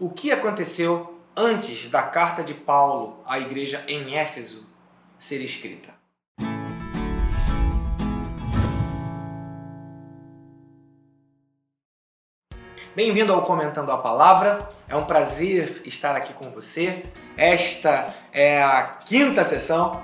o 0.00 0.08
que 0.08 0.32
aconteceu 0.32 1.20
antes 1.36 1.86
da 1.90 2.02
carta 2.02 2.42
de 2.42 2.54
Paulo 2.54 3.22
à 3.26 3.38
igreja 3.38 3.84
em 3.86 4.16
Éfeso 4.16 4.66
ser 5.18 5.42
escrita. 5.42 5.90
Bem-vindo 12.96 13.32
ao 13.32 13.42
Comentando 13.42 13.92
a 13.92 13.98
Palavra. 13.98 14.66
É 14.88 14.96
um 14.96 15.04
prazer 15.04 15.82
estar 15.84 16.16
aqui 16.16 16.32
com 16.32 16.50
você. 16.50 17.04
Esta 17.36 18.12
é 18.32 18.60
a 18.62 18.84
quinta 19.06 19.44
sessão 19.44 20.02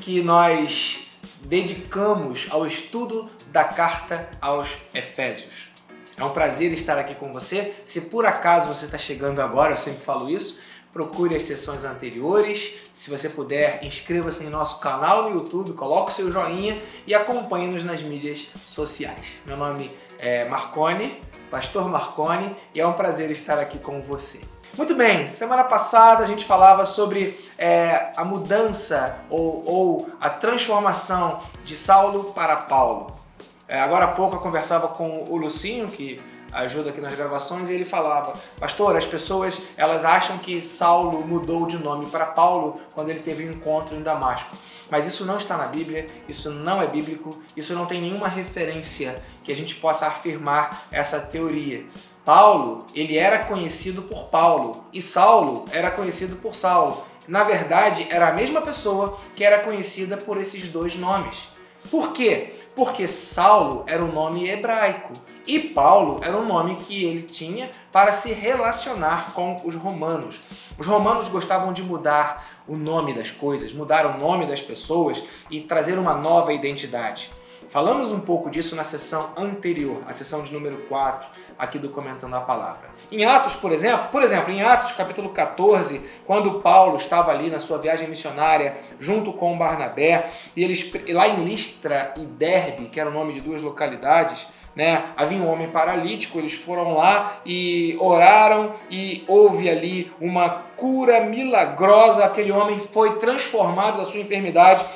que 0.00 0.22
nós 0.22 1.06
dedicamos 1.42 2.46
ao 2.50 2.66
estudo 2.66 3.28
da 3.48 3.64
carta 3.64 4.26
aos 4.40 4.68
Efésios. 4.94 5.73
É 6.16 6.24
um 6.24 6.30
prazer 6.30 6.72
estar 6.72 6.96
aqui 6.98 7.14
com 7.14 7.32
você. 7.32 7.72
Se 7.84 8.00
por 8.00 8.24
acaso 8.24 8.68
você 8.68 8.84
está 8.86 8.96
chegando 8.96 9.40
agora, 9.40 9.72
eu 9.72 9.76
sempre 9.76 10.00
falo 10.00 10.30
isso, 10.30 10.60
procure 10.92 11.34
as 11.34 11.42
sessões 11.42 11.82
anteriores. 11.82 12.76
Se 12.94 13.10
você 13.10 13.28
puder, 13.28 13.84
inscreva-se 13.84 14.44
em 14.44 14.48
nosso 14.48 14.78
canal 14.78 15.24
no 15.24 15.36
YouTube, 15.36 15.72
coloque 15.72 16.12
o 16.12 16.14
seu 16.14 16.30
joinha 16.30 16.80
e 17.04 17.14
acompanhe-nos 17.14 17.82
nas 17.82 18.00
mídias 18.00 18.46
sociais. 18.56 19.26
Meu 19.44 19.56
nome 19.56 19.90
é 20.18 20.44
Marcone, 20.44 21.12
Pastor 21.50 21.88
Marcone, 21.88 22.54
e 22.72 22.80
é 22.80 22.86
um 22.86 22.92
prazer 22.92 23.30
estar 23.32 23.58
aqui 23.58 23.78
com 23.78 24.00
você. 24.00 24.40
Muito 24.76 24.94
bem, 24.94 25.28
semana 25.28 25.64
passada 25.64 26.24
a 26.24 26.26
gente 26.26 26.44
falava 26.44 26.84
sobre 26.84 27.48
é, 27.58 28.12
a 28.16 28.24
mudança 28.24 29.18
ou, 29.30 29.62
ou, 29.64 30.10
a 30.20 30.30
transformação 30.30 31.42
de 31.64 31.76
Saulo 31.76 32.32
para 32.32 32.56
Paulo. 32.56 33.23
É, 33.66 33.80
agora 33.80 34.04
há 34.04 34.08
pouco 34.08 34.36
eu 34.36 34.40
conversava 34.40 34.88
com 34.88 35.24
o 35.28 35.36
Lucinho, 35.36 35.86
que 35.88 36.16
ajuda 36.52 36.90
aqui 36.90 37.00
nas 37.00 37.16
gravações, 37.16 37.68
e 37.68 37.72
ele 37.72 37.84
falava: 37.84 38.34
Pastor, 38.58 38.96
as 38.96 39.06
pessoas 39.06 39.60
elas 39.76 40.04
acham 40.04 40.38
que 40.38 40.62
Saulo 40.62 41.26
mudou 41.26 41.66
de 41.66 41.78
nome 41.78 42.06
para 42.06 42.26
Paulo 42.26 42.80
quando 42.94 43.10
ele 43.10 43.20
teve 43.20 43.46
um 43.48 43.52
encontro 43.52 43.96
em 43.96 44.02
Damasco. 44.02 44.56
Mas 44.90 45.06
isso 45.06 45.24
não 45.24 45.38
está 45.38 45.56
na 45.56 45.66
Bíblia, 45.66 46.06
isso 46.28 46.50
não 46.50 46.80
é 46.80 46.86
bíblico, 46.86 47.42
isso 47.56 47.74
não 47.74 47.86
tem 47.86 48.02
nenhuma 48.02 48.28
referência 48.28 49.22
que 49.42 49.50
a 49.50 49.56
gente 49.56 49.76
possa 49.76 50.06
afirmar 50.06 50.86
essa 50.92 51.18
teoria. 51.18 51.86
Paulo, 52.24 52.86
ele 52.94 53.16
era 53.16 53.44
conhecido 53.44 54.02
por 54.02 54.24
Paulo 54.24 54.84
e 54.92 55.00
Saulo 55.00 55.64
era 55.72 55.90
conhecido 55.90 56.36
por 56.36 56.54
Saulo. 56.54 57.02
Na 57.26 57.44
verdade, 57.44 58.06
era 58.10 58.28
a 58.28 58.32
mesma 58.32 58.60
pessoa 58.60 59.18
que 59.34 59.42
era 59.42 59.60
conhecida 59.60 60.18
por 60.18 60.38
esses 60.38 60.70
dois 60.70 60.94
nomes. 60.96 61.48
Por 61.90 62.12
quê? 62.12 62.60
Porque 62.74 63.06
Saulo 63.06 63.84
era 63.86 64.04
um 64.04 64.12
nome 64.12 64.48
hebraico 64.48 65.12
e 65.46 65.60
Paulo 65.60 66.20
era 66.22 66.36
um 66.36 66.46
nome 66.46 66.76
que 66.76 67.04
ele 67.04 67.22
tinha 67.22 67.70
para 67.92 68.10
se 68.12 68.32
relacionar 68.32 69.32
com 69.32 69.56
os 69.64 69.74
romanos. 69.74 70.40
Os 70.78 70.86
romanos 70.86 71.28
gostavam 71.28 71.72
de 71.72 71.82
mudar 71.82 72.62
o 72.66 72.76
nome 72.76 73.12
das 73.12 73.30
coisas, 73.30 73.72
mudar 73.72 74.06
o 74.06 74.18
nome 74.18 74.46
das 74.46 74.60
pessoas 74.60 75.22
e 75.50 75.60
trazer 75.60 75.98
uma 75.98 76.14
nova 76.14 76.52
identidade. 76.52 77.30
Falamos 77.74 78.12
um 78.12 78.20
pouco 78.20 78.48
disso 78.52 78.76
na 78.76 78.84
sessão 78.84 79.30
anterior, 79.36 80.00
a 80.06 80.12
sessão 80.12 80.44
de 80.44 80.52
número 80.52 80.76
4, 80.88 81.28
aqui 81.58 81.76
do 81.76 81.88
Comentando 81.88 82.34
a 82.34 82.40
Palavra. 82.40 82.88
Em 83.10 83.24
Atos, 83.24 83.56
por 83.56 83.72
exemplo, 83.72 84.10
por 84.12 84.22
exemplo, 84.22 84.52
em 84.52 84.62
Atos 84.62 84.92
capítulo 84.92 85.30
14, 85.30 86.00
quando 86.24 86.60
Paulo 86.60 86.94
estava 86.94 87.32
ali 87.32 87.50
na 87.50 87.58
sua 87.58 87.76
viagem 87.78 88.08
missionária 88.08 88.76
junto 89.00 89.32
com 89.32 89.58
Barnabé, 89.58 90.30
e 90.54 90.62
eles 90.62 90.88
lá 91.08 91.26
em 91.26 91.44
Listra 91.44 92.14
e 92.16 92.20
Derbe, 92.20 92.84
que 92.86 93.00
era 93.00 93.10
o 93.10 93.12
nome 93.12 93.32
de 93.32 93.40
duas 93.40 93.60
localidades, 93.60 94.46
né? 94.76 95.06
Havia 95.16 95.38
um 95.38 95.50
homem 95.50 95.68
paralítico, 95.68 96.38
eles 96.38 96.54
foram 96.54 96.94
lá 96.94 97.40
e 97.44 97.96
oraram 97.98 98.74
e 98.88 99.24
houve 99.26 99.68
ali 99.68 100.12
uma 100.20 100.48
cura 100.76 101.22
milagrosa. 101.22 102.24
Aquele 102.24 102.52
homem 102.52 102.78
foi 102.78 103.16
transformado 103.18 103.98
da 103.98 104.04
sua 104.04 104.20
enfermidade. 104.20 104.86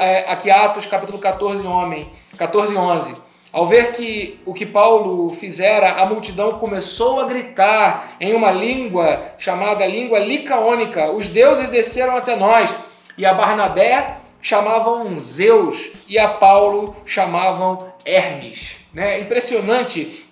É, 0.00 0.30
aqui 0.30 0.50
Atos 0.50 0.86
capítulo 0.86 1.18
14, 1.18 1.66
homem, 1.66 2.10
14, 2.36 2.76
11. 2.76 3.14
Ao 3.52 3.66
ver 3.66 3.92
que 3.94 4.40
o 4.44 4.52
que 4.52 4.66
Paulo 4.66 5.30
fizera, 5.30 6.02
a 6.02 6.06
multidão 6.06 6.58
começou 6.58 7.20
a 7.20 7.24
gritar 7.24 8.08
em 8.20 8.34
uma 8.34 8.50
língua 8.50 9.32
chamada 9.38 9.86
língua 9.86 10.18
licaônica: 10.18 11.10
Os 11.12 11.28
deuses 11.28 11.68
desceram 11.68 12.16
até 12.16 12.36
nós. 12.36 12.74
E 13.16 13.24
a 13.24 13.34
Barnabé 13.34 14.18
chamavam 14.40 15.18
Zeus 15.18 15.90
e 16.08 16.18
a 16.18 16.28
Paulo 16.28 16.96
chamavam 17.04 17.92
Hermes. 18.04 18.76
Né? 18.92 19.20
Impressionante 19.20 20.27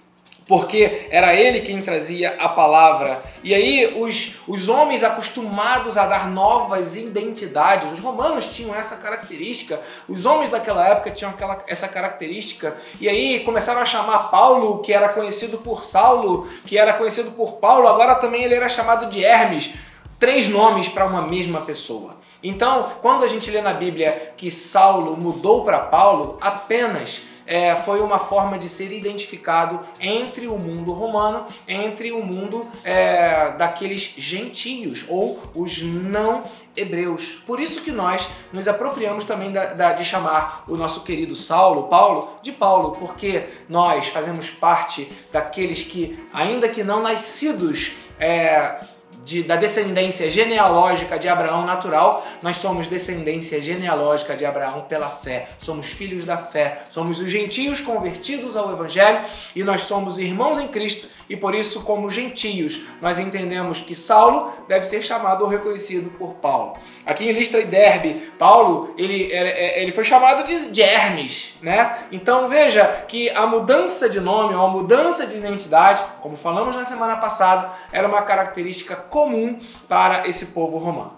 porque 0.46 1.08
era 1.10 1.34
ele 1.34 1.60
quem 1.60 1.82
trazia 1.82 2.36
a 2.38 2.48
palavra. 2.48 3.20
E 3.42 3.52
aí, 3.52 3.94
os, 4.00 4.34
os 4.46 4.68
homens 4.68 5.02
acostumados 5.02 5.96
a 5.96 6.06
dar 6.06 6.28
novas 6.30 6.94
identidades, 6.94 7.92
os 7.92 7.98
romanos 7.98 8.46
tinham 8.46 8.74
essa 8.74 8.96
característica, 8.96 9.80
os 10.08 10.24
homens 10.24 10.50
daquela 10.50 10.86
época 10.88 11.10
tinham 11.10 11.32
aquela, 11.32 11.62
essa 11.66 11.88
característica, 11.88 12.76
e 13.00 13.08
aí 13.08 13.40
começaram 13.40 13.80
a 13.80 13.84
chamar 13.84 14.30
Paulo, 14.30 14.78
que 14.78 14.92
era 14.92 15.08
conhecido 15.08 15.58
por 15.58 15.84
Saulo, 15.84 16.48
que 16.64 16.78
era 16.78 16.92
conhecido 16.92 17.32
por 17.32 17.56
Paulo, 17.56 17.88
agora 17.88 18.14
também 18.14 18.44
ele 18.44 18.54
era 18.54 18.68
chamado 18.68 19.08
de 19.10 19.24
Hermes. 19.24 19.72
Três 20.18 20.48
nomes 20.48 20.88
para 20.88 21.04
uma 21.04 21.22
mesma 21.22 21.60
pessoa. 21.60 22.16
Então, 22.42 22.92
quando 23.02 23.24
a 23.24 23.28
gente 23.28 23.50
lê 23.50 23.60
na 23.60 23.72
Bíblia 23.72 24.32
que 24.36 24.50
Saulo 24.50 25.16
mudou 25.16 25.62
para 25.62 25.80
Paulo, 25.80 26.38
apenas 26.40 27.20
é, 27.46 27.74
foi 27.76 28.00
uma 28.00 28.18
forma 28.18 28.58
de 28.58 28.68
ser 28.68 28.92
identificado 28.92 29.80
entre 30.00 30.46
o 30.46 30.58
mundo 30.58 30.92
romano, 30.92 31.44
entre 31.68 32.12
o 32.12 32.22
mundo 32.22 32.66
é, 32.84 33.52
daqueles 33.52 34.14
gentios 34.16 35.04
ou 35.08 35.40
os 35.54 35.80
não 35.82 36.42
hebreus. 36.76 37.38
Por 37.46 37.58
isso 37.58 37.82
que 37.82 37.90
nós 37.90 38.28
nos 38.52 38.68
apropriamos 38.68 39.24
também 39.24 39.50
da, 39.50 39.72
da, 39.72 39.92
de 39.92 40.04
chamar 40.04 40.64
o 40.68 40.76
nosso 40.76 41.02
querido 41.02 41.34
Saulo, 41.34 41.84
Paulo, 41.84 42.38
de 42.42 42.52
Paulo, 42.52 42.92
porque 42.92 43.48
nós 43.68 44.08
fazemos 44.08 44.50
parte 44.50 45.10
daqueles 45.32 45.82
que, 45.82 46.22
ainda 46.34 46.68
que 46.68 46.84
não 46.84 47.02
nascidos 47.02 47.92
é, 48.18 48.78
de, 49.26 49.42
da 49.42 49.56
descendência 49.56 50.30
genealógica 50.30 51.18
de 51.18 51.28
Abraão 51.28 51.66
natural, 51.66 52.24
nós 52.40 52.56
somos 52.56 52.86
descendência 52.86 53.60
genealógica 53.60 54.36
de 54.36 54.46
Abraão 54.46 54.82
pela 54.82 55.08
fé. 55.08 55.48
Somos 55.58 55.86
filhos 55.86 56.24
da 56.24 56.36
fé. 56.36 56.82
Somos 56.84 57.20
os 57.20 57.28
gentios 57.28 57.80
convertidos 57.80 58.56
ao 58.56 58.70
Evangelho 58.72 59.22
e 59.54 59.64
nós 59.64 59.82
somos 59.82 60.16
irmãos 60.16 60.58
em 60.58 60.68
Cristo 60.68 61.08
e 61.28 61.36
por 61.36 61.54
isso, 61.54 61.82
como 61.82 62.08
gentios, 62.08 62.80
nós 63.00 63.18
entendemos 63.18 63.80
que 63.80 63.94
Saulo 63.94 64.52
deve 64.68 64.84
ser 64.84 65.02
chamado 65.02 65.42
ou 65.42 65.50
reconhecido 65.50 66.10
por 66.10 66.34
Paulo. 66.34 66.74
Aqui 67.04 67.28
em 67.28 67.32
Listra 67.32 67.60
e 67.60 67.64
Derbe, 67.64 68.32
Paulo 68.38 68.94
ele, 68.96 69.32
ele 69.32 69.90
foi 69.90 70.04
chamado 70.04 70.44
de 70.44 70.82
Hermes, 70.82 71.52
né? 71.60 72.06
Então 72.12 72.48
veja 72.48 73.04
que 73.08 73.28
a 73.30 73.46
mudança 73.46 74.08
de 74.08 74.20
nome 74.20 74.54
ou 74.54 74.64
a 74.64 74.68
mudança 74.68 75.26
de 75.26 75.36
identidade, 75.36 76.02
como 76.20 76.36
falamos 76.36 76.76
na 76.76 76.84
semana 76.84 77.16
passada, 77.16 77.70
era 77.90 78.06
uma 78.06 78.22
característica 78.22 78.94
comum 79.16 79.58
para 79.88 80.28
esse 80.28 80.46
povo 80.46 80.76
romano. 80.76 81.14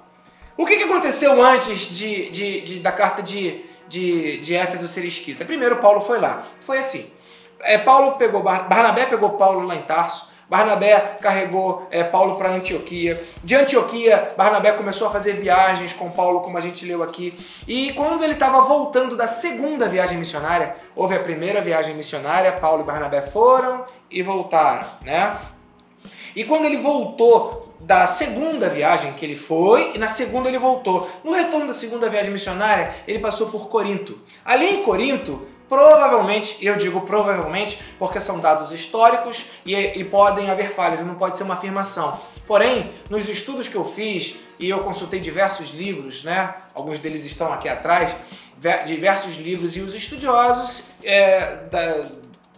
O 0.57 0.65
que, 0.65 0.77
que 0.77 0.85
aconteceu 0.85 1.43
antes 1.43 1.81
de, 1.81 2.31
de, 2.31 2.61
de, 2.61 2.79
da 2.79 2.93
carta 2.93 3.21
de, 3.21 3.65
de, 3.89 4.39
de 4.39 4.55
Éfeso 4.55 4.87
ser 4.87 5.05
escrita? 5.05 5.45
Primeiro, 5.45 5.79
Paulo 5.79 6.01
foi 6.01 6.21
lá. 6.21 6.45
Foi 6.61 6.79
assim. 6.79 7.11
É, 7.61 7.77
Paulo 7.77 8.13
pegou, 8.13 8.41
Barnabé 8.41 9.07
pegou 9.07 9.31
Paulo 9.31 9.67
lá 9.67 9.75
em 9.75 9.83
Tarso. 9.83 10.29
Barnabé 10.49 11.17
carregou 11.21 11.89
é, 11.91 12.05
Paulo 12.05 12.37
para 12.37 12.51
Antioquia. 12.51 13.21
De 13.43 13.57
Antioquia, 13.57 14.29
Barnabé 14.37 14.73
começou 14.73 15.09
a 15.09 15.11
fazer 15.11 15.33
viagens 15.33 15.93
com 15.93 16.09
Paulo, 16.09 16.41
como 16.41 16.57
a 16.57 16.61
gente 16.61 16.87
leu 16.87 17.03
aqui. 17.03 17.37
E 17.67 17.93
quando 17.95 18.23
ele 18.23 18.35
estava 18.35 18.61
voltando 18.61 19.17
da 19.17 19.27
segunda 19.27 19.89
viagem 19.89 20.17
missionária, 20.17 20.77
houve 20.95 21.17
a 21.17 21.19
primeira 21.19 21.61
viagem 21.61 21.97
missionária, 21.97 22.53
Paulo 22.53 22.83
e 22.83 22.87
Barnabé 22.87 23.23
foram 23.23 23.85
e 24.09 24.23
voltaram, 24.23 24.87
né? 25.03 25.39
E 26.35 26.45
quando 26.45 26.65
ele 26.65 26.77
voltou 26.77 27.75
da 27.81 28.07
segunda 28.07 28.69
viagem 28.69 29.13
que 29.13 29.25
ele 29.25 29.35
foi, 29.35 29.93
e 29.95 29.99
na 29.99 30.09
segunda 30.09 30.49
ele 30.49 30.59
voltou. 30.59 31.09
No 31.25 31.33
retorno 31.33 31.67
da 31.67 31.75
segunda 31.75 32.09
viagem 32.09 32.31
missionária, 32.31 32.95
ele 33.07 33.19
passou 33.19 33.49
por 33.49 33.69
Corinto. 33.69 34.21
Ali 34.45 34.67
em 34.67 34.83
Corinto, 34.83 35.47
Provavelmente, 35.69 36.57
eu 36.65 36.77
digo 36.77 37.03
provavelmente, 37.03 37.79
porque 37.99 38.19
são 38.19 38.41
dados 38.41 38.73
históricos 38.73 39.45
e, 39.67 39.75
e, 39.75 40.03
podem 40.03 40.51
haver 40.51 40.71
falhas, 40.71 41.05
não 41.05 41.17
pode 41.17 41.37
ser 41.37 41.43
uma 41.43 41.55
afirmação. 41.55 42.19
Porém, 42.47 42.91
nos 43.11 43.29
estudos 43.29 43.69
que 43.69 43.75
eu 43.75 43.85
fiz, 43.85 44.35
e 44.59 44.69
eu 44.71 44.81
consultei 44.81 45.21
diversos 45.21 45.69
livros, 45.71 46.25
né? 46.25 46.55
Alguns 46.75 46.99
deles 46.99 47.25
estão 47.25 47.53
aqui 47.53 47.69
atrás, 47.69 48.15
diversos 48.87 49.37
livros, 49.37 49.77
e 49.77 49.81
os 49.81 49.95
estudiosos 49.95 50.83
é, 51.05 51.65
da, 51.71 52.07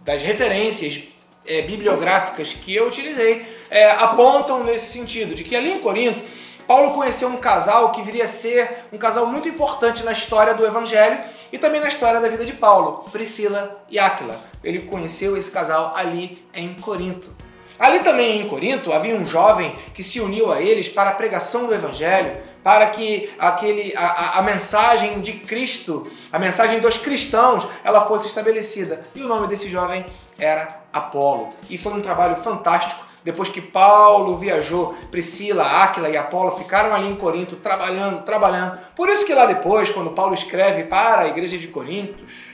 das 0.03 0.23
referências 0.23 1.03
é, 1.51 1.61
bibliográficas 1.63 2.53
que 2.53 2.73
eu 2.73 2.87
utilizei 2.87 3.45
é, 3.69 3.91
apontam 3.91 4.63
nesse 4.63 4.93
sentido, 4.93 5.35
de 5.35 5.43
que 5.43 5.53
ali 5.53 5.69
em 5.69 5.79
Corinto, 5.79 6.23
Paulo 6.65 6.93
conheceu 6.93 7.27
um 7.27 7.35
casal 7.35 7.91
que 7.91 8.01
viria 8.01 8.23
a 8.23 8.27
ser 8.27 8.85
um 8.93 8.97
casal 8.97 9.25
muito 9.25 9.49
importante 9.49 10.01
na 10.05 10.13
história 10.13 10.53
do 10.53 10.65
Evangelho 10.65 11.19
e 11.51 11.57
também 11.57 11.81
na 11.81 11.89
história 11.89 12.21
da 12.21 12.29
vida 12.29 12.45
de 12.45 12.53
Paulo, 12.53 13.03
Priscila 13.11 13.83
e 13.89 13.99
Áquila. 13.99 14.39
Ele 14.63 14.83
conheceu 14.83 15.35
esse 15.35 15.51
casal 15.51 15.93
ali 15.93 16.35
em 16.53 16.73
Corinto. 16.75 17.35
Ali 17.77 17.99
também 17.99 18.39
em 18.39 18.47
Corinto 18.47 18.93
havia 18.93 19.15
um 19.15 19.25
jovem 19.25 19.75
que 19.93 20.01
se 20.03 20.21
uniu 20.21 20.53
a 20.53 20.61
eles 20.61 20.87
para 20.87 21.09
a 21.09 21.15
pregação 21.15 21.65
do 21.65 21.73
Evangelho, 21.73 22.37
para 22.63 22.87
que 22.87 23.29
aquele, 23.39 23.93
a, 23.95 24.39
a, 24.39 24.41
mensagem 24.41 25.21
de 25.21 25.33
Cristo, 25.33 26.11
a 26.31 26.39
mensagem 26.39 26.79
dos 26.79 26.97
cristãos, 26.97 27.67
ela 27.83 28.01
fosse 28.01 28.27
estabelecida. 28.27 29.01
E 29.15 29.21
o 29.21 29.27
nome 29.27 29.47
desse 29.47 29.69
jovem 29.69 30.05
era 30.37 30.67
Apolo. 30.93 31.49
E 31.69 31.77
foi 31.77 31.93
um 31.93 32.01
trabalho 32.01 32.35
fantástico. 32.35 33.11
Depois 33.23 33.49
que 33.49 33.61
Paulo 33.61 34.35
viajou, 34.37 34.95
Priscila, 35.11 35.63
Áquila 35.63 36.09
e 36.09 36.17
Apolo 36.17 36.57
ficaram 36.57 36.95
ali 36.95 37.07
em 37.07 37.15
Corinto 37.15 37.55
trabalhando, 37.57 38.23
trabalhando. 38.23 38.79
Por 38.95 39.09
isso 39.09 39.25
que 39.25 39.33
lá 39.33 39.45
depois, 39.45 39.91
quando 39.91 40.09
Paulo 40.11 40.33
escreve 40.33 40.85
para 40.85 41.21
a 41.21 41.27
igreja 41.27 41.57
de 41.57 41.67
Corintos, 41.67 42.50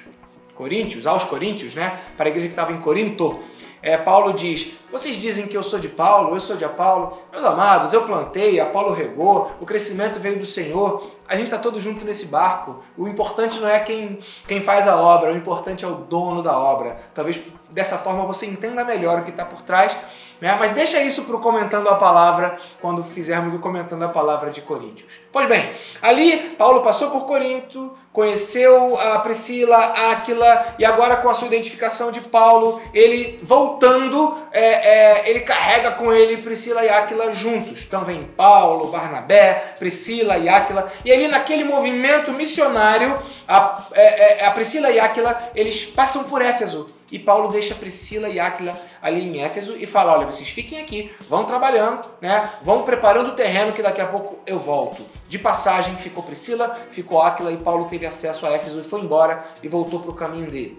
Coríntios, 0.57 1.05
aos 1.05 1.23
Coríntios, 1.23 1.75
né, 1.75 1.99
para 2.17 2.27
a 2.27 2.29
igreja 2.29 2.47
que 2.47 2.53
estava 2.53 2.73
em 2.73 2.81
Corinto, 2.81 3.39
é, 3.81 3.95
Paulo 3.95 4.33
diz: 4.33 4.73
Vocês 4.91 5.15
dizem 5.17 5.47
que 5.47 5.55
eu 5.55 5.63
sou 5.63 5.79
de 5.79 5.87
Paulo, 5.87 6.35
eu 6.35 6.39
sou 6.41 6.55
de 6.55 6.65
Apolo. 6.65 7.17
Meus 7.31 7.45
amados, 7.45 7.93
eu 7.93 8.03
plantei, 8.03 8.59
Apolo 8.59 8.91
regou, 8.91 9.51
o 9.61 9.65
crescimento 9.65 10.19
veio 10.19 10.39
do 10.39 10.45
Senhor. 10.45 11.11
A 11.27 11.35
gente 11.35 11.45
está 11.45 11.57
todo 11.57 11.79
junto 11.79 12.03
nesse 12.03 12.25
barco. 12.25 12.83
O 12.97 13.07
importante 13.07 13.59
não 13.59 13.69
é 13.69 13.79
quem, 13.79 14.19
quem 14.47 14.61
faz 14.61 14.87
a 14.87 14.99
obra, 14.99 15.31
o 15.31 15.37
importante 15.37 15.85
é 15.85 15.87
o 15.87 15.95
dono 15.95 16.41
da 16.41 16.57
obra. 16.57 16.97
Talvez 17.13 17.39
dessa 17.69 17.97
forma 17.97 18.25
você 18.25 18.45
entenda 18.45 18.83
melhor 18.83 19.19
o 19.19 19.23
que 19.23 19.31
está 19.31 19.45
por 19.45 19.61
trás. 19.61 19.95
Né? 20.39 20.55
Mas 20.59 20.71
deixa 20.71 21.01
isso 21.01 21.23
para 21.23 21.35
o 21.35 21.39
Comentando 21.39 21.89
a 21.89 21.95
Palavra 21.95 22.57
quando 22.79 23.03
fizermos 23.03 23.53
o 23.53 23.59
Comentando 23.59 24.03
a 24.03 24.09
Palavra 24.09 24.51
de 24.51 24.61
Coríntios. 24.61 25.11
Pois 25.31 25.47
bem, 25.47 25.71
ali 26.01 26.55
Paulo 26.57 26.81
passou 26.81 27.09
por 27.09 27.25
Corinto, 27.25 27.97
conheceu 28.13 28.99
a 28.99 29.19
Priscila, 29.19 29.77
a 29.77 30.11
Áquila 30.11 30.75
e 30.77 30.85
agora 30.85 31.17
com 31.17 31.29
a 31.29 31.33
sua 31.33 31.47
identificação 31.47 32.11
de 32.11 32.21
Paulo, 32.21 32.81
ele 32.93 33.39
voltando, 33.41 34.35
é, 34.51 34.63
é, 34.63 35.29
ele 35.29 35.39
carrega 35.39 35.91
com 35.91 36.13
ele 36.13 36.37
Priscila 36.37 36.85
e 36.85 36.89
Áquila 36.89 37.33
juntos. 37.33 37.83
Então 37.83 38.03
vem 38.03 38.21
Paulo, 38.21 38.91
Barnabé, 38.91 39.73
Priscila 39.79 40.37
e 40.37 40.47
Áquila 40.47 40.91
e 41.03 41.11
ali 41.11 41.27
naquele 41.27 41.63
movimento 41.63 42.31
missionário, 42.31 43.17
a, 43.47 43.79
é, 43.93 44.41
é 44.41 44.45
a 44.45 44.51
Priscila 44.51 44.91
e 44.91 44.99
Áquila, 44.99 45.49
eles 45.55 45.83
passam 45.83 46.25
por 46.25 46.43
Éfeso 46.43 46.96
e 47.11 47.17
Paulo 47.17 47.49
deixa 47.49 47.75
Priscila 47.75 48.27
e 48.29 48.39
Áquila 48.39 48.77
ali 49.01 49.25
em 49.25 49.41
Éfeso 49.41 49.75
e 49.77 49.85
fala: 49.85 50.13
olha, 50.13 50.25
vocês 50.25 50.49
fiquem 50.49 50.79
aqui, 50.79 51.11
vão 51.29 51.45
trabalhando, 51.45 52.07
né? 52.21 52.49
Vão 52.63 52.83
preparando 52.83 53.29
o 53.29 53.35
terreno 53.35 53.71
que 53.71 53.81
daqui 53.81 54.01
a 54.01 54.07
pouco 54.07 54.39
eu 54.45 54.59
volto. 54.59 55.05
De 55.27 55.39
passagem 55.39 55.95
ficou 55.97 56.23
Priscila, 56.23 56.75
ficou 56.91 57.21
Áquila 57.21 57.51
e 57.51 57.57
Paulo 57.57 57.85
teve 57.85 58.05
acesso 58.05 58.45
a 58.45 58.51
Éfeso 58.51 58.81
e 58.81 58.83
foi 58.83 59.01
embora 59.01 59.45
e 59.61 59.67
voltou 59.67 59.99
para 59.99 60.11
o 60.11 60.15
caminho 60.15 60.49
dele, 60.49 60.77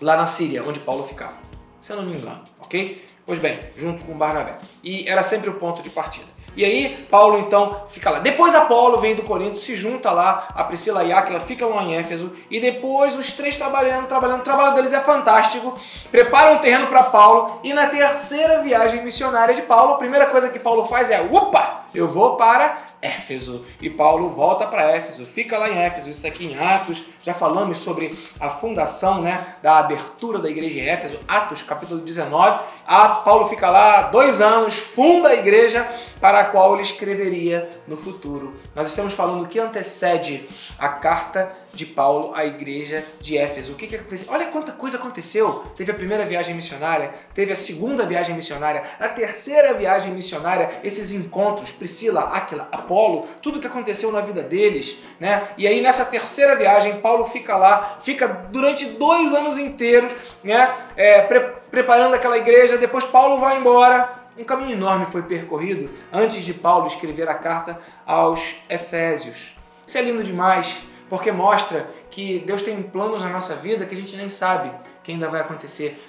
lá 0.00 0.16
na 0.16 0.26
Síria, 0.26 0.62
onde 0.64 0.80
Paulo 0.80 1.04
ficava. 1.04 1.34
Se 1.82 1.92
eu 1.92 1.96
não 1.96 2.04
me 2.04 2.14
engano, 2.14 2.42
ok? 2.60 3.04
Pois 3.26 3.38
bem, 3.38 3.58
junto 3.76 4.04
com 4.04 4.16
Barnabé. 4.16 4.56
E 4.82 5.08
era 5.08 5.22
sempre 5.22 5.50
o 5.50 5.54
ponto 5.54 5.82
de 5.82 5.90
partida. 5.90 6.33
E 6.56 6.64
aí, 6.64 7.06
Paulo 7.10 7.38
então 7.38 7.82
fica 7.88 8.10
lá. 8.10 8.18
Depois 8.18 8.54
Apolo 8.54 8.98
vem 8.98 9.14
do 9.14 9.22
Corinto, 9.22 9.58
se 9.58 9.74
junta 9.74 10.10
lá, 10.10 10.48
a 10.54 10.64
Priscila 10.64 11.04
e 11.04 11.12
Aquila 11.12 11.40
ficam 11.40 11.74
lá 11.74 11.82
em 11.82 11.96
Éfeso, 11.96 12.32
e 12.50 12.60
depois 12.60 13.16
os 13.16 13.32
três 13.32 13.56
trabalhando, 13.56 14.06
trabalhando, 14.06 14.40
o 14.40 14.44
trabalho 14.44 14.74
deles 14.74 14.92
é 14.92 15.00
fantástico, 15.00 15.76
preparam 16.10 16.56
um 16.56 16.58
terreno 16.58 16.86
para 16.86 17.04
Paulo, 17.04 17.60
e 17.62 17.72
na 17.72 17.86
terceira 17.86 18.62
viagem 18.62 19.02
missionária 19.02 19.54
de 19.54 19.62
Paulo, 19.62 19.94
a 19.94 19.98
primeira 19.98 20.26
coisa 20.26 20.48
que 20.48 20.58
Paulo 20.58 20.86
faz 20.86 21.10
é, 21.10 21.20
opa, 21.20 21.83
eu 21.94 22.08
vou 22.08 22.36
para 22.36 22.84
Éfeso. 23.00 23.64
E 23.80 23.88
Paulo 23.88 24.30
volta 24.30 24.66
para 24.66 24.90
Éfeso, 24.90 25.24
fica 25.24 25.58
lá 25.58 25.68
em 25.68 25.78
Éfeso, 25.78 26.10
isso 26.10 26.26
aqui 26.26 26.46
em 26.46 26.58
Atos, 26.58 27.02
já 27.22 27.34
falamos 27.34 27.78
sobre 27.78 28.16
a 28.40 28.48
fundação, 28.48 29.22
né, 29.22 29.44
da 29.62 29.78
abertura 29.78 30.38
da 30.38 30.48
igreja 30.48 30.80
em 30.80 30.88
Éfeso, 30.88 31.20
Atos 31.26 31.62
capítulo 31.62 32.00
19, 32.00 32.60
a 32.86 33.08
Paulo 33.08 33.48
fica 33.48 33.70
lá 33.70 34.02
dois 34.02 34.40
anos, 34.40 34.74
funda 34.74 35.30
a 35.30 35.34
igreja, 35.34 35.86
para 36.20 36.40
a 36.40 36.44
qual 36.44 36.72
ele 36.72 36.82
escreveria 36.82 37.68
no 37.86 37.98
futuro. 37.98 38.54
Nós 38.74 38.88
estamos 38.88 39.12
falando 39.12 39.46
que 39.46 39.60
antecede 39.60 40.48
a 40.78 40.88
carta 40.88 41.52
de 41.74 41.86
Paulo 41.86 42.32
à 42.34 42.44
igreja 42.44 43.04
de 43.20 43.36
Éfeso. 43.36 43.72
O 43.72 43.76
que, 43.76 43.86
que 43.86 43.96
aconteceu? 43.96 44.32
Olha 44.32 44.46
quanta 44.46 44.72
coisa 44.72 44.96
aconteceu. 44.96 45.64
Teve 45.76 45.90
a 45.90 45.94
primeira 45.94 46.24
viagem 46.24 46.54
missionária, 46.54 47.12
teve 47.34 47.52
a 47.52 47.56
segunda 47.56 48.06
viagem 48.06 48.34
missionária, 48.34 48.82
a 48.98 49.08
terceira 49.08 49.74
viagem 49.74 50.12
missionária, 50.12 50.80
esses 50.82 51.12
encontros, 51.12 51.70
Priscila, 51.70 52.20
Áquila, 52.20 52.68
Apolo, 52.72 53.26
tudo 53.42 53.60
que 53.60 53.66
aconteceu 53.66 54.10
na 54.12 54.20
vida 54.20 54.42
deles, 54.42 54.98
né? 55.18 55.48
E 55.58 55.66
aí 55.66 55.80
nessa 55.80 56.04
terceira 56.04 56.56
viagem, 56.56 57.00
Paulo 57.00 57.24
fica 57.24 57.56
lá, 57.56 57.98
fica 58.00 58.26
durante 58.28 58.86
dois 58.86 59.32
anos 59.32 59.58
inteiros, 59.58 60.12
né? 60.42 60.74
É, 60.96 61.22
pre 61.22 61.64
preparando 61.70 62.14
aquela 62.14 62.38
igreja. 62.38 62.78
Depois 62.78 63.04
Paulo 63.04 63.40
vai 63.40 63.58
embora 63.58 64.24
um 64.36 64.44
caminho 64.44 64.72
enorme 64.72 65.06
foi 65.06 65.22
percorrido 65.22 65.90
antes 66.12 66.44
de 66.44 66.52
Paulo 66.52 66.86
escrever 66.86 67.28
a 67.28 67.34
carta 67.34 67.78
aos 68.04 68.56
Efésios. 68.68 69.56
Isso 69.86 69.98
é 69.98 70.02
lindo 70.02 70.24
demais, 70.24 70.76
porque 71.08 71.30
mostra 71.30 71.88
que 72.10 72.40
Deus 72.40 72.62
tem 72.62 72.82
planos 72.82 73.22
na 73.22 73.28
nossa 73.28 73.54
vida 73.54 73.86
que 73.86 73.94
a 73.94 73.98
gente 73.98 74.16
nem 74.16 74.28
sabe 74.28 74.70
que 75.02 75.12
ainda 75.12 75.28
vai 75.28 75.40
acontecer. 75.40 76.02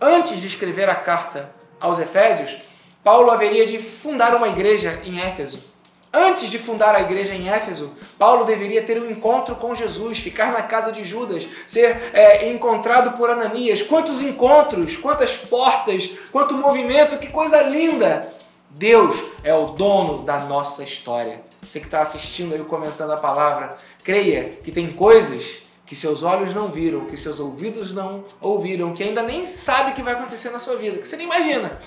Antes 0.00 0.40
de 0.40 0.46
escrever 0.46 0.88
a 0.88 0.94
carta 0.94 1.50
aos 1.80 1.98
Efésios, 1.98 2.56
Paulo 3.02 3.30
haveria 3.30 3.66
de 3.66 3.78
fundar 3.78 4.34
uma 4.34 4.48
igreja 4.48 5.00
em 5.04 5.20
Éfeso. 5.20 5.72
Antes 6.14 6.50
de 6.50 6.58
fundar 6.58 6.94
a 6.94 7.00
igreja 7.00 7.34
em 7.34 7.48
Éfeso, 7.48 7.90
Paulo 8.18 8.44
deveria 8.44 8.82
ter 8.82 9.00
um 9.00 9.10
encontro 9.10 9.56
com 9.56 9.74
Jesus, 9.74 10.18
ficar 10.18 10.52
na 10.52 10.62
casa 10.62 10.92
de 10.92 11.02
Judas, 11.02 11.48
ser 11.66 12.10
é, 12.12 12.50
encontrado 12.50 13.16
por 13.16 13.30
Ananias. 13.30 13.80
Quantos 13.80 14.20
encontros, 14.20 14.94
quantas 14.96 15.34
portas, 15.34 16.10
quanto 16.30 16.56
movimento, 16.56 17.18
que 17.18 17.28
coisa 17.28 17.62
linda! 17.62 18.30
Deus 18.68 19.16
é 19.42 19.54
o 19.54 19.68
dono 19.68 20.22
da 20.22 20.40
nossa 20.40 20.82
história. 20.82 21.40
Você 21.72 21.80
que 21.80 21.86
está 21.86 22.02
assistindo 22.02 22.52
aí, 22.52 22.62
comentando 22.64 23.12
a 23.12 23.16
palavra, 23.16 23.74
creia 24.04 24.58
que 24.62 24.70
tem 24.70 24.92
coisas 24.92 25.62
que 25.86 25.96
seus 25.96 26.22
olhos 26.22 26.52
não 26.52 26.68
viram, 26.68 27.06
que 27.06 27.16
seus 27.16 27.40
ouvidos 27.40 27.94
não 27.94 28.26
ouviram, 28.42 28.92
que 28.92 29.02
ainda 29.02 29.22
nem 29.22 29.46
sabe 29.46 29.94
que 29.94 30.02
vai 30.02 30.12
acontecer 30.12 30.50
na 30.50 30.58
sua 30.58 30.76
vida, 30.76 30.98
que 30.98 31.08
você 31.08 31.16
nem 31.16 31.24
imagina 31.24 31.80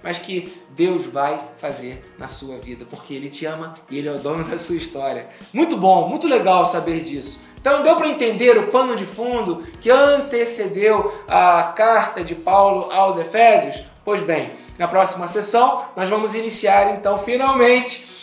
mas 0.00 0.18
que 0.18 0.52
Deus 0.70 1.06
vai 1.06 1.38
fazer 1.58 2.00
na 2.18 2.26
sua 2.26 2.58
vida, 2.58 2.84
porque 2.90 3.14
Ele 3.14 3.30
te 3.30 3.46
ama 3.46 3.72
e 3.88 3.98
Ele 3.98 4.08
é 4.08 4.10
o 4.10 4.18
dono 4.18 4.42
da 4.42 4.58
sua 4.58 4.74
história. 4.74 5.28
Muito 5.52 5.76
bom, 5.76 6.08
muito 6.08 6.26
legal 6.26 6.64
saber 6.64 7.04
disso. 7.04 7.40
Então 7.60 7.82
deu 7.82 7.94
para 7.94 8.08
entender 8.08 8.58
o 8.58 8.66
pano 8.66 8.96
de 8.96 9.06
fundo 9.06 9.62
que 9.80 9.88
antecedeu 9.88 11.14
a 11.28 11.72
carta 11.76 12.24
de 12.24 12.34
Paulo 12.34 12.90
aos 12.90 13.16
Efésios? 13.16 13.80
Pois 14.04 14.20
bem, 14.22 14.50
na 14.76 14.88
próxima 14.88 15.28
sessão 15.28 15.76
nós 15.94 16.08
vamos 16.08 16.34
iniciar 16.34 16.96
então 16.96 17.16
finalmente 17.16 18.21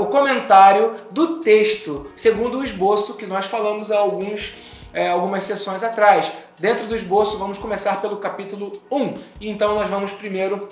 o 0.00 0.06
comentário 0.06 0.94
do 1.10 1.40
texto, 1.40 2.06
segundo 2.16 2.58
o 2.58 2.64
esboço 2.64 3.14
que 3.14 3.26
nós 3.26 3.46
falamos 3.46 3.90
há 3.90 3.98
alguns 3.98 4.52
é, 4.96 5.08
algumas 5.08 5.42
sessões 5.42 5.82
atrás. 5.82 6.32
Dentro 6.58 6.86
do 6.86 6.96
esboço, 6.96 7.36
vamos 7.36 7.58
começar 7.58 8.00
pelo 8.00 8.16
capítulo 8.16 8.72
1. 8.90 9.14
E 9.42 9.50
então 9.50 9.74
nós 9.74 9.88
vamos 9.88 10.10
primeiro 10.10 10.66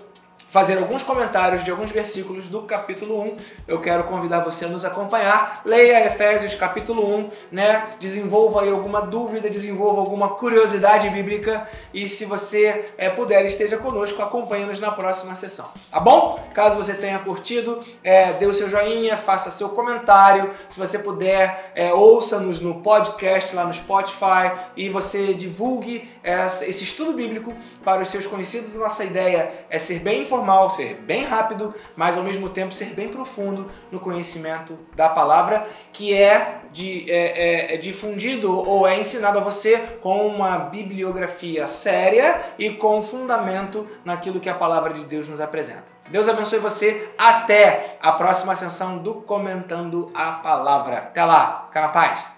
fazer 0.55 0.79
alguns 0.79 1.03
comentários 1.03 1.65
de 1.65 1.71
alguns 1.73 1.91
versículos 1.91 2.49
do 2.49 2.63
capítulo 2.63 3.21
1. 3.23 3.37
Eu 3.67 3.81
quero 3.81 4.05
convidar 4.05 4.39
você 4.39 4.67
a 4.67 4.69
nos 4.69 4.85
acompanhar. 4.85 5.63
Leia 5.65 6.07
Efésios 6.07 6.55
capítulo 6.55 7.13
1, 7.13 7.31
né? 7.51 7.89
Desenvolva 7.99 8.63
aí 8.63 8.71
alguma 8.71 9.01
dúvida, 9.01 9.51
desenvolva 9.51 9.99
alguma 9.99 10.37
curiosidade 10.37 11.11
bíblica 11.11 11.69
e 11.93 12.09
se 12.09 12.25
você 12.25 12.85
é, 12.97 13.11
puder, 13.11 13.45
esteja 13.47 13.79
conosco, 13.79 14.23
acompanhe-nos 14.23 14.79
na 14.79 14.93
próxima 14.93 15.35
sessão. 15.35 15.67
Tá 15.91 15.99
bom? 15.99 16.39
Caso 16.55 16.77
você 16.77 16.95
tenha 16.95 17.19
curtido, 17.19 17.81
é, 18.05 18.33
dê 18.35 18.47
o 18.47 18.55
seu 18.55 18.71
joinha, 18.71 19.17
faça 19.17 19.51
seu 19.51 19.71
comentário. 19.71 20.53
Se 20.69 20.79
você 20.79 21.01
puder, 21.01 21.73
é, 21.75 21.93
ouça-nos 21.93 22.61
no 22.61 22.77
podcast 22.81 23.57
lá 23.57 23.65
no 23.65 23.75
Spotify 23.75 24.53
e 24.77 24.89
você 24.89 25.35
divulgue 25.35 26.14
esse 26.25 26.85
estudo 26.85 27.13
bíblico 27.13 27.53
para 27.85 28.03
os 28.03 28.09
seus 28.09 28.27
conhecidos. 28.27 28.75
Nossa 28.75 29.05
ideia 29.05 29.67
é 29.69 29.79
ser 29.79 29.99
bem 29.99 30.23
informado 30.23 30.45
formal, 30.45 30.69
ser 30.69 30.97
bem 30.97 31.25
rápido, 31.25 31.75
mas 31.97 32.17
ao 32.17 32.23
mesmo 32.23 32.51
tempo 32.51 32.75
ser 32.75 32.91
bem 32.95 33.09
profundo 33.09 33.71
no 33.91 33.99
conhecimento 33.99 34.79
da 34.95 35.09
palavra, 35.09 35.67
que 35.93 36.13
é, 36.13 36.61
de, 36.71 37.11
é, 37.11 37.73
é, 37.73 37.75
é 37.75 37.77
difundido 37.79 38.57
ou 38.57 38.87
é 38.87 38.99
ensinado 38.99 39.39
a 39.39 39.43
você 39.43 39.79
com 40.03 40.27
uma 40.27 40.59
bibliografia 40.59 41.67
séria 41.67 42.53
e 42.59 42.71
com 42.71 43.03
fundamento 43.03 43.87
naquilo 44.05 44.41
que 44.41 44.49
a 44.49 44.55
palavra 44.55 44.93
de 44.93 45.05
Deus 45.05 45.27
nos 45.27 45.41
apresenta. 45.41 45.95
Deus 46.11 46.29
abençoe 46.29 46.59
você. 46.59 47.09
Até 47.17 47.97
a 48.03 48.13
próxima 48.13 48.55
sessão 48.55 48.99
do 48.99 49.15
Comentando 49.23 50.11
a 50.15 50.33
Palavra. 50.33 50.99
Até 50.99 51.25
lá. 51.25 51.65
Fica 51.69 51.81
na 51.81 51.89
paz. 51.89 52.34